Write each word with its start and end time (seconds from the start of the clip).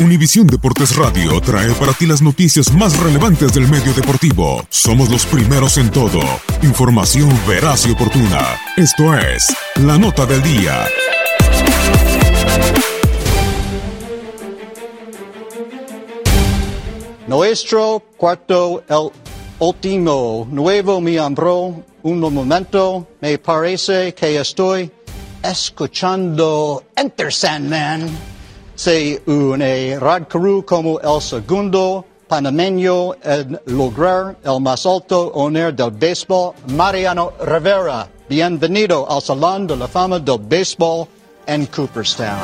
Univisión 0.00 0.48
Deportes 0.48 0.96
Radio 0.96 1.40
trae 1.40 1.72
para 1.74 1.92
ti 1.92 2.04
las 2.04 2.20
noticias 2.20 2.72
más 2.72 2.98
relevantes 2.98 3.54
del 3.54 3.68
medio 3.68 3.94
deportivo. 3.94 4.66
Somos 4.68 5.08
los 5.08 5.24
primeros 5.24 5.78
en 5.78 5.88
todo. 5.88 6.18
Información 6.62 7.30
veraz 7.46 7.86
y 7.86 7.92
oportuna. 7.92 8.58
Esto 8.76 9.16
es 9.16 9.54
La 9.76 9.96
Nota 9.96 10.26
del 10.26 10.42
Día. 10.42 10.84
Nuestro 17.28 18.02
cuarto 18.16 18.82
el 18.88 19.10
último 19.60 20.48
nuevo 20.50 21.00
miembro. 21.00 21.84
Un 22.02 22.18
momento, 22.18 23.06
me 23.20 23.38
parece 23.38 24.12
que 24.12 24.40
estoy 24.40 24.90
escuchando 25.40 26.82
Enter 26.96 27.32
Sandman. 27.32 28.33
Se 28.76 29.22
une 29.26 29.98
Rod 30.00 30.26
Carew 30.28 30.64
como 30.64 30.98
el 31.00 31.20
segundo 31.20 32.04
panameño 32.26 33.14
en 33.22 33.60
lograr 33.66 34.36
el 34.44 34.60
más 34.60 34.84
alto 34.84 35.28
honor 35.28 35.72
del 35.72 35.92
béisbol, 35.92 36.54
Mariano 36.68 37.32
Rivera. 37.40 38.08
Bienvenido 38.28 39.08
al 39.08 39.22
Salón 39.22 39.68
de 39.68 39.76
la 39.76 39.86
Fama 39.86 40.18
del 40.18 40.38
Béisbol 40.40 41.06
en 41.46 41.66
Cooperstown. 41.66 42.38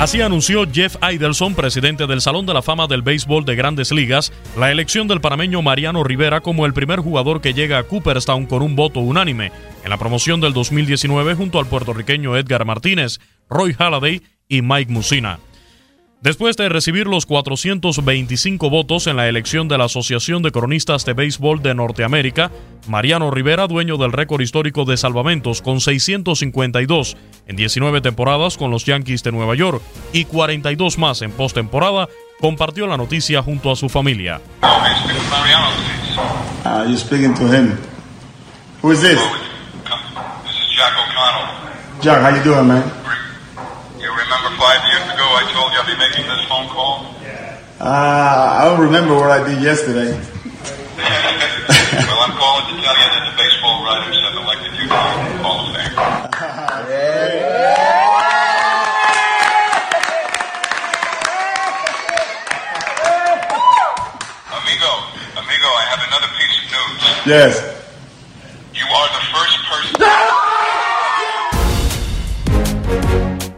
Así 0.00 0.22
anunció 0.22 0.64
Jeff 0.72 0.96
Idelson, 1.02 1.54
presidente 1.54 2.06
del 2.06 2.22
Salón 2.22 2.46
de 2.46 2.54
la 2.54 2.62
Fama 2.62 2.86
del 2.86 3.02
Béisbol 3.02 3.44
de 3.44 3.54
Grandes 3.54 3.92
Ligas, 3.92 4.32
la 4.56 4.72
elección 4.72 5.06
del 5.06 5.20
panameño 5.20 5.60
Mariano 5.60 6.02
Rivera 6.02 6.40
como 6.40 6.64
el 6.64 6.72
primer 6.72 7.00
jugador 7.00 7.42
que 7.42 7.52
llega 7.52 7.78
a 7.78 7.82
Cooperstown 7.82 8.46
con 8.46 8.62
un 8.62 8.74
voto 8.74 9.00
unánime 9.00 9.52
en 9.84 9.90
la 9.90 9.98
promoción 9.98 10.40
del 10.40 10.54
2019 10.54 11.34
junto 11.34 11.58
al 11.58 11.66
puertorriqueño 11.66 12.34
Edgar 12.36 12.64
Martínez, 12.64 13.20
Roy 13.50 13.76
Halladay 13.78 14.22
y 14.50 14.60
Mike 14.60 14.92
Musina. 14.92 15.38
Después 16.20 16.58
de 16.58 16.68
recibir 16.68 17.06
los 17.06 17.24
425 17.24 18.68
votos 18.68 19.06
en 19.06 19.16
la 19.16 19.26
elección 19.26 19.68
de 19.68 19.78
la 19.78 19.84
Asociación 19.84 20.42
de 20.42 20.52
Cronistas 20.52 21.06
de 21.06 21.14
Béisbol 21.14 21.62
de 21.62 21.74
Norteamérica, 21.74 22.50
Mariano 22.88 23.30
Rivera, 23.30 23.66
dueño 23.66 23.96
del 23.96 24.12
récord 24.12 24.42
histórico 24.42 24.84
de 24.84 24.98
salvamentos 24.98 25.62
con 25.62 25.80
652 25.80 27.16
en 27.46 27.56
19 27.56 28.02
temporadas 28.02 28.58
con 28.58 28.70
los 28.70 28.84
Yankees 28.84 29.22
de 29.22 29.32
Nueva 29.32 29.54
York 29.54 29.80
y 30.12 30.26
42 30.26 30.98
más 30.98 31.22
en 31.22 31.30
postemporada, 31.32 32.06
compartió 32.38 32.86
la 32.86 32.98
noticia 32.98 33.40
junto 33.42 33.70
a 33.70 33.76
su 33.76 33.88
familia. 33.88 34.42
Uh, 36.62 36.84
you're 36.84 36.98
speaking 36.98 37.32
to 37.32 37.46
him. 37.46 37.78
Who 38.82 38.92
is 38.92 39.00
this? 39.00 39.18
This 40.44 40.54
is 40.54 40.76
Jack 40.76 40.92
O'Connell. 40.92 41.48
Jack, 42.02 42.20
how 42.20 42.36
you 42.36 42.44
doing, 42.44 42.68
man? 42.68 42.99
Five 44.60 44.84
years 44.92 45.08
ago 45.08 45.24
I 45.24 45.48
told 45.56 45.72
you 45.72 45.80
I'd 45.80 45.88
be 45.88 45.96
making 45.96 46.28
this 46.28 46.44
phone 46.44 46.68
call? 46.68 47.08
Uh, 47.80 48.60
I 48.60 48.68
don't 48.68 48.80
remember 48.80 49.14
what 49.14 49.30
I 49.30 49.40
did 49.48 49.62
yesterday. 49.62 50.12
well, 51.00 52.20
I'm 52.20 52.36
calling 52.36 52.68
to 52.68 52.76
tell 52.84 52.92
you 52.92 53.08
that 53.08 53.24
the 53.24 53.36
baseball 53.40 53.80
writers 53.88 54.20
have 54.20 54.36
elected 54.36 54.76
you 54.76 54.84
to 54.84 54.88
the 54.92 55.40
Hall 55.40 55.64
of 55.64 55.72
Fame. 55.72 55.96
Amigo, 64.60 64.92
amigo, 65.40 65.68
I 65.72 65.88
have 65.88 66.04
another 66.04 66.28
piece 66.36 66.52
of 66.60 66.68
news. 66.68 67.00
Yes. 67.24 67.69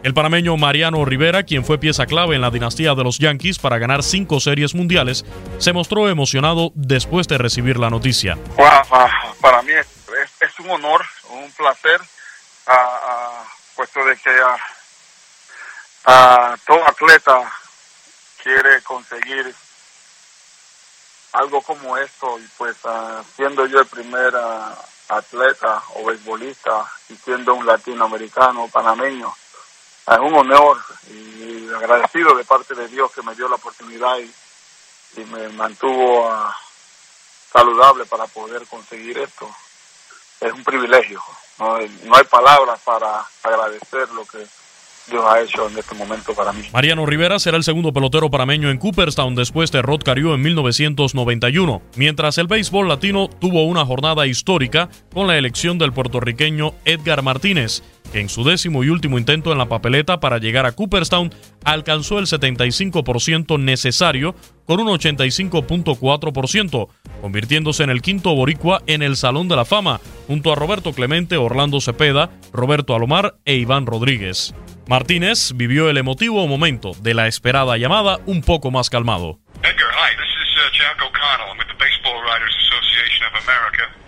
El 0.03 0.13
panameño 0.13 0.57
Mariano 0.57 1.05
Rivera, 1.05 1.43
quien 1.43 1.63
fue 1.63 1.77
pieza 1.77 2.05
clave 2.05 2.35
en 2.35 2.41
la 2.41 2.51
dinastía 2.51 2.93
de 2.93 3.05
los 3.05 3.19
Yankees 3.19 3.57
para 3.57 3.77
ganar 3.77 4.03
cinco 4.03 4.41
series 4.41 4.75
mundiales, 4.75 5.23
se 5.59 5.71
mostró 5.71 6.09
emocionado 6.09 6.73
después 6.75 7.29
de 7.29 7.37
recibir 7.37 7.77
la 7.77 7.89
noticia. 7.89 8.37
Wow, 8.57 8.81
para 9.39 9.61
mí 9.61 9.71
es, 9.71 10.59
un 10.59 10.71
honor, 10.71 11.05
un 11.29 11.49
placer, 11.53 12.01
puesto 13.77 14.03
de 14.03 14.17
que 14.17 14.29
ah, 16.05 16.57
todo 16.67 16.85
atleta 16.85 17.49
quiere 18.43 18.81
conseguir 18.81 19.55
algo 21.31 21.61
como 21.61 21.95
esto 21.95 22.39
y 22.39 22.47
pues 22.57 22.75
siendo 23.37 23.65
yo 23.67 23.79
el 23.79 23.87
primer 23.87 24.33
atleta 25.07 25.81
o 25.95 26.03
beisbolista 26.03 26.83
y 27.07 27.15
siendo 27.15 27.53
un 27.53 27.65
latinoamericano 27.65 28.67
panameño, 28.67 29.33
es 30.07 30.19
un 30.19 30.33
honor 30.33 30.77
y 31.11 31.73
agradecido 31.73 32.35
de 32.35 32.43
parte 32.43 32.75
de 32.75 32.87
Dios 32.87 33.11
que 33.13 33.21
me 33.21 33.35
dio 33.35 33.47
la 33.47 33.55
oportunidad 33.55 34.17
y, 34.19 34.31
me 35.31 35.47
mantuvo 35.49 36.27
ah, 36.27 36.55
saludable 37.51 38.03
para 38.05 38.25
poder 38.25 38.65
conseguir 38.65 39.17
esto. 39.19 39.47
Es 40.41 40.51
un 40.51 40.63
privilegio. 40.63 41.21
No, 41.59 41.75
hay- 41.75 42.23
palabras 42.29 42.79
para 42.83 43.23
agradecer 43.43 44.09
lo 44.09 44.25
que 44.25 44.39
Dios 45.07 45.23
ha 45.25 45.39
hecho 45.39 45.67
en 45.69 45.77
este 45.77 45.93
momento 45.93 46.33
para 46.33 46.51
mí. 46.51 46.67
Mariano 46.73 47.05
Rivera 47.05 47.37
será 47.37 47.57
el 47.57 47.63
segundo 47.63 47.93
pelotero 47.93 48.31
panameño 48.31 48.71
en 48.71 48.79
Cooperstown 48.79 49.35
después 49.35 49.71
de 49.71 49.83
Rod 49.83 50.01
Carew 50.01 50.33
en 50.33 50.41
1991, 50.41 51.81
mientras 51.95 52.39
el 52.39 52.47
béisbol 52.47 52.87
latino 52.87 53.29
tuvo 53.29 53.65
una 53.65 53.85
jornada 53.85 54.25
histórica 54.25 54.89
con 55.13 55.27
la 55.27 55.37
elección 55.37 55.77
del 55.77 55.93
puertorriqueño 55.93 56.73
Edgar 56.85 57.21
Martínez, 57.21 57.83
en 58.13 58.29
su 58.29 58.43
décimo 58.43 58.83
y 58.83 58.89
último 58.89 59.17
intento 59.17 59.51
en 59.51 59.57
la 59.57 59.67
papeleta 59.67 60.19
para 60.19 60.37
llegar 60.37 60.65
a 60.65 60.73
Cooperstown 60.73 61.33
alcanzó 61.63 62.19
el 62.19 62.25
75% 62.25 63.59
necesario 63.59 64.35
con 64.65 64.79
un 64.79 64.87
85.4%, 64.87 66.87
convirtiéndose 67.21 67.83
en 67.83 67.89
el 67.89 68.01
quinto 68.01 68.35
boricua 68.35 68.81
en 68.87 69.01
el 69.01 69.15
Salón 69.15 69.47
de 69.47 69.55
la 69.55 69.65
Fama, 69.65 69.99
junto 70.27 70.51
a 70.51 70.55
Roberto 70.55 70.93
Clemente, 70.93 71.37
Orlando 71.37 71.81
Cepeda, 71.81 72.29
Roberto 72.51 72.95
Alomar 72.95 73.35
e 73.45 73.55
Iván 73.55 73.85
Rodríguez. 73.85 74.53
Martínez 74.87 75.53
vivió 75.55 75.89
el 75.89 75.97
emotivo 75.97 76.45
momento 76.47 76.91
de 76.99 77.13
la 77.13 77.27
esperada 77.27 77.77
llamada 77.77 78.19
un 78.25 78.41
poco 78.41 78.69
más 78.69 78.89
calmado. 78.89 79.39
Edgar, 79.63 79.91
hi. 79.95 80.11
This 80.17 80.27
is 80.27 80.51
uh, 80.59 80.69
Jack 80.75 80.99
O'Connell. 80.99 81.51
I'm 81.51 81.57
with 81.57 81.67
the 81.67 81.79
Baseball 81.79 82.19
Writers 82.19 82.51
Association 82.67 83.23
of 83.31 83.35
America. 83.47 84.02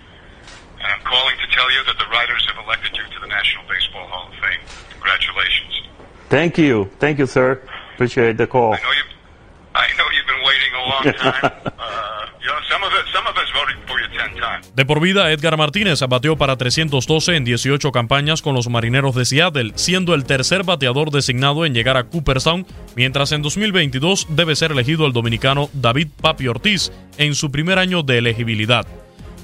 And 0.85 0.93
I'm 0.93 1.01
calling 1.01 1.35
to 1.41 1.47
tell 1.49 1.65
you 1.73 1.81
that 1.89 1.97
the 1.97 2.05
writers 2.13 2.45
have 2.45 2.63
elected 2.63 2.93
you 2.93 3.03
to 3.15 3.19
the 3.19 3.27
National 3.27 3.65
Baseball 3.65 4.05
Hall 4.05 4.29
of 4.29 4.35
Fame. 4.37 4.61
Congratulations. 4.93 5.73
Thank 6.29 6.59
you. 6.59 6.89
Thank 6.99 7.17
you, 7.17 7.25
sir. 7.25 7.59
Appreciate 7.95 8.37
the 8.37 8.45
call. 8.45 8.73
I 8.73 8.77
know 8.77 8.93
you. 8.93 9.05
I 9.73 9.87
know 9.97 10.05
you've 10.13 10.29
been 10.29 10.43
waiting 10.45 10.71
a 10.77 10.83
long 10.85 11.03
time. 11.17 11.51
uh, 11.79 12.25
you 12.39 12.47
know, 12.47 12.59
some 12.69 12.83
of 12.83 12.93
it, 12.93 13.05
some 13.11 13.25
of 13.25 13.35
us 13.35 13.49
voted 13.51 13.77
for 13.87 13.99
you 13.99 14.07
ten 14.15 14.37
times. 14.39 14.71
De 14.75 14.85
por 14.85 15.01
vida, 15.01 15.31
Edgar 15.31 15.57
Martínez 15.57 16.01
bateó 16.07 16.37
para 16.37 16.55
312 16.55 17.35
en 17.35 17.45
18 17.45 17.91
campañas 17.91 18.43
con 18.43 18.53
los 18.53 18.69
Marineros 18.69 19.15
de 19.15 19.25
Seattle, 19.25 19.71
siendo 19.75 20.13
el 20.13 20.25
tercer 20.25 20.63
bateador 20.63 21.09
designado 21.09 21.65
en 21.65 21.73
llegar 21.73 21.97
a 21.97 22.03
Cooperstown, 22.03 22.67
mientras 22.95 23.31
en 23.31 23.41
2022 23.41 24.27
debe 24.29 24.55
ser 24.55 24.71
elegido 24.71 25.07
el 25.07 25.13
dominicano 25.13 25.69
David 25.73 26.09
Papi 26.21 26.47
Ortiz 26.47 26.91
en 27.17 27.33
su 27.33 27.51
primer 27.51 27.79
año 27.79 28.03
de 28.03 28.19
elegibilidad. 28.19 28.85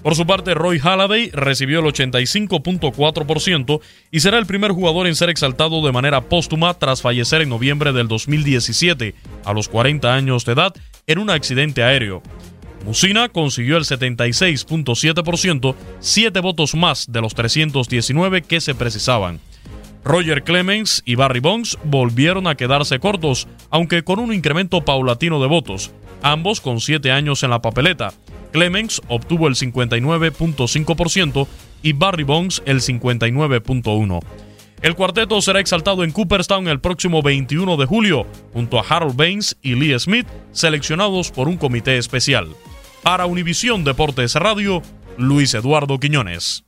Por 0.03 0.15
su 0.15 0.25
parte, 0.25 0.55
Roy 0.55 0.79
Halladay 0.79 1.29
recibió 1.31 1.79
el 1.79 1.85
85.4% 1.85 3.81
y 4.09 4.19
será 4.19 4.39
el 4.39 4.47
primer 4.47 4.71
jugador 4.71 5.05
en 5.05 5.15
ser 5.15 5.29
exaltado 5.29 5.85
de 5.85 5.91
manera 5.91 6.21
póstuma 6.21 6.73
tras 6.73 7.03
fallecer 7.03 7.41
en 7.41 7.49
noviembre 7.49 7.93
del 7.93 8.07
2017, 8.07 9.13
a 9.45 9.53
los 9.53 9.69
40 9.69 10.11
años 10.11 10.43
de 10.45 10.53
edad, 10.53 10.73
en 11.05 11.19
un 11.19 11.29
accidente 11.29 11.83
aéreo. 11.83 12.23
Musina 12.83 13.29
consiguió 13.29 13.77
el 13.77 13.83
76.7%, 13.83 15.75
7 15.99 16.39
votos 16.39 16.73
más 16.73 17.11
de 17.11 17.21
los 17.21 17.35
319 17.35 18.41
que 18.41 18.59
se 18.59 18.73
precisaban. 18.73 19.39
Roger 20.03 20.43
Clemens 20.43 21.03
y 21.05 21.13
Barry 21.13 21.41
Bonds 21.41 21.77
volvieron 21.83 22.47
a 22.47 22.55
quedarse 22.55 22.99
cortos, 22.99 23.47
aunque 23.69 24.03
con 24.03 24.17
un 24.17 24.33
incremento 24.33 24.83
paulatino 24.83 25.39
de 25.39 25.47
votos, 25.47 25.91
ambos 26.23 26.59
con 26.59 26.79
7 26.79 27.11
años 27.11 27.43
en 27.43 27.51
la 27.51 27.61
papeleta. 27.61 28.13
Clemens 28.51 29.01
obtuvo 29.07 29.47
el 29.47 29.55
59.5% 29.55 31.47
y 31.81 31.93
Barry 31.93 32.23
Bonds 32.23 32.61
el 32.65 32.81
59.1%. 32.81 34.21
El 34.81 34.95
cuarteto 34.95 35.39
será 35.41 35.59
exaltado 35.59 36.03
en 36.03 36.11
Cooperstown 36.11 36.67
el 36.67 36.79
próximo 36.79 37.21
21 37.21 37.77
de 37.77 37.85
julio, 37.85 38.25
junto 38.51 38.79
a 38.79 38.83
Harold 38.87 39.15
Baines 39.15 39.55
y 39.61 39.75
Lee 39.75 39.97
Smith, 39.99 40.27
seleccionados 40.51 41.29
por 41.29 41.47
un 41.47 41.57
comité 41.57 41.97
especial. 41.97 42.47
Para 43.03 43.27
Univisión 43.27 43.83
Deportes 43.83 44.33
Radio, 44.33 44.81
Luis 45.17 45.53
Eduardo 45.53 45.99
Quiñones. 45.99 46.63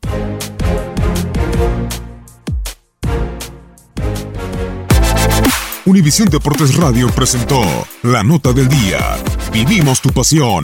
Univisión 5.85 6.29
Deportes 6.29 6.75
Radio 6.77 7.07
presentó 7.09 7.61
la 8.03 8.23
nota 8.23 8.53
del 8.53 8.69
día. 8.69 9.17
Vivimos 9.51 10.01
tu 10.01 10.09
pasión. 10.09 10.63